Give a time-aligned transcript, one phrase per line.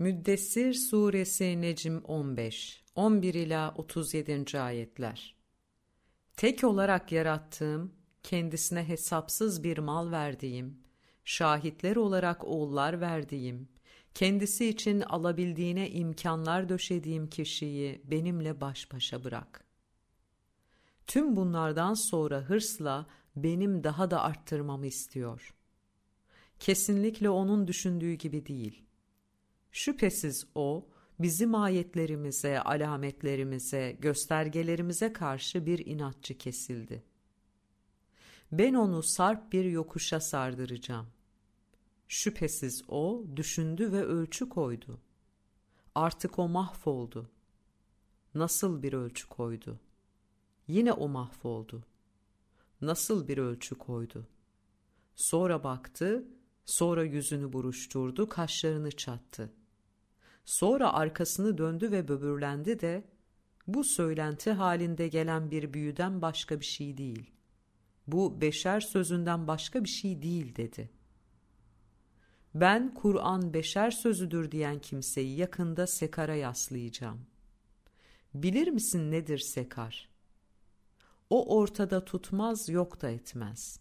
[0.00, 4.60] Müddessir Suresi Necm 15 11 ila 37.
[4.60, 5.36] ayetler.
[6.36, 10.78] Tek olarak yarattığım, kendisine hesapsız bir mal verdiğim,
[11.24, 13.68] şahitler olarak oğullar verdiğim,
[14.14, 19.64] kendisi için alabildiğine imkanlar döşediğim kişiyi benimle baş başa bırak.
[21.06, 23.06] Tüm bunlardan sonra hırsla
[23.36, 25.54] benim daha da arttırmamı istiyor.
[26.58, 28.89] Kesinlikle onun düşündüğü gibi değil.
[29.72, 37.02] Şüphesiz o, bizim ayetlerimize, alametlerimize, göstergelerimize karşı bir inatçı kesildi.
[38.52, 41.06] Ben onu sarp bir yokuşa sardıracağım.
[42.08, 45.00] Şüphesiz o düşündü ve ölçü koydu.
[45.94, 47.30] Artık o mahvoldu.
[48.34, 49.80] Nasıl bir ölçü koydu?
[50.68, 51.84] Yine o mahvoldu.
[52.80, 54.26] Nasıl bir ölçü koydu?
[55.14, 56.24] Sonra baktı,
[56.64, 59.52] sonra yüzünü buruşturdu, kaşlarını çattı.
[60.50, 63.04] Sonra arkasını döndü ve böbürlendi de,
[63.66, 67.30] bu söylenti halinde gelen bir büyüden başka bir şey değil.
[68.06, 70.90] Bu beşer sözünden başka bir şey değil dedi.
[72.54, 77.26] Ben Kur'an beşer sözüdür diyen kimseyi yakında Sekar'a yaslayacağım.
[78.34, 80.08] Bilir misin nedir Sekar?
[81.30, 83.80] O ortada tutmaz yok da etmez.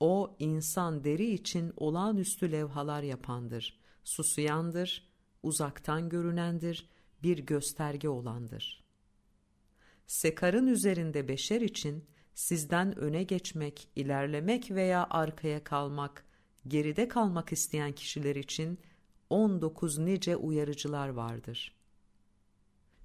[0.00, 5.09] O insan deri için olağanüstü levhalar yapandır, susuyandır,
[5.42, 6.88] uzaktan görünendir,
[7.22, 8.84] bir gösterge olandır.
[10.06, 16.24] Sekarın üzerinde beşer için sizden öne geçmek, ilerlemek veya arkaya kalmak,
[16.68, 18.78] geride kalmak isteyen kişiler için
[19.30, 21.74] 19 nice uyarıcılar vardır.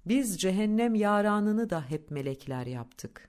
[0.06, 3.28] Biz cehennem yaranını da hep melekler yaptık.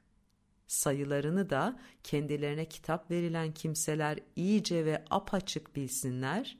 [0.67, 6.58] Sayılarını da kendilerine kitap verilen kimseler iyice ve apaçık bilsinler,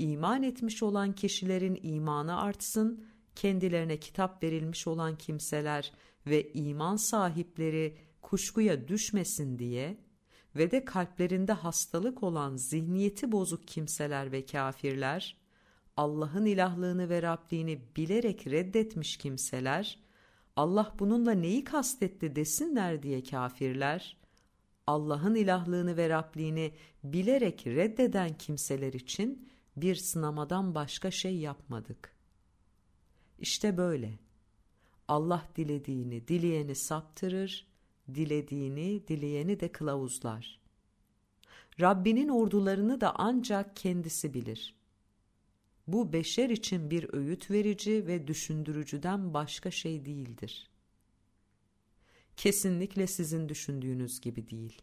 [0.00, 5.92] iman etmiş olan kişilerin imanı artsın, kendilerine kitap verilmiş olan kimseler
[6.26, 9.98] ve iman sahipleri kuşkuya düşmesin diye
[10.56, 15.36] ve de kalplerinde hastalık olan zihniyeti bozuk kimseler ve kafirler,
[15.96, 19.98] Allah'ın ilahlığını ve Rabliğini bilerek reddetmiş kimseler,
[20.56, 24.16] Allah bununla neyi kastetti desinler diye kafirler,
[24.86, 26.72] Allah'ın ilahlığını ve Rabliğini
[27.04, 29.50] bilerek reddeden kimseler için
[29.82, 32.16] bir sınamadan başka şey yapmadık.
[33.38, 34.18] İşte böyle.
[35.08, 37.66] Allah dilediğini, dileyeni saptırır,
[38.14, 40.60] dilediğini, dileyeni de kılavuzlar.
[41.80, 44.74] Rabbinin ordularını da ancak kendisi bilir.
[45.86, 50.70] Bu beşer için bir öğüt verici ve düşündürücüden başka şey değildir.
[52.36, 54.82] Kesinlikle sizin düşündüğünüz gibi değil.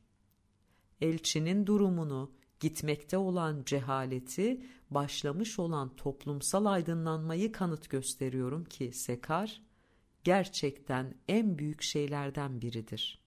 [1.02, 9.62] Elçinin durumunu, gitmekte olan cehaleti, başlamış olan toplumsal aydınlanmayı kanıt gösteriyorum ki Sekar,
[10.24, 13.22] gerçekten en büyük şeylerden biridir.